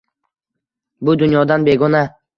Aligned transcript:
Bu 1.11 1.17
dunyodan 1.23 1.71
begona— 1.71 2.07